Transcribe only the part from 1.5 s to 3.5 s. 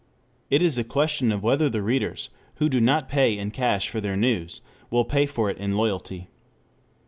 the readers, who do not pay